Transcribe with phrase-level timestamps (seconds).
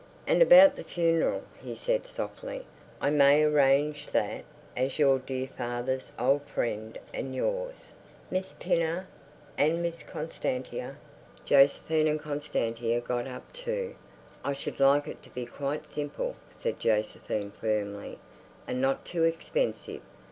[0.25, 2.65] "And about the funeral," he said softly.
[2.99, 7.93] "I may arrange that—as your dear father's old friend and yours,
[8.31, 10.97] Miss Pinner—and Miss Constantia?"
[11.45, 13.93] Josephine and Constantia got up too.
[14.43, 18.17] "I should like it to be quite simple," said Josephine firmly,
[18.67, 20.01] "and not too expensive.